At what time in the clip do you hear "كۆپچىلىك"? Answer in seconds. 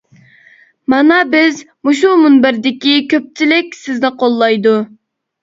3.13-3.79